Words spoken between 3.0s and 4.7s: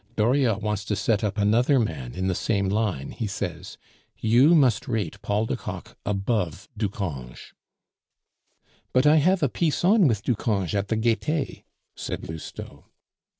he says. You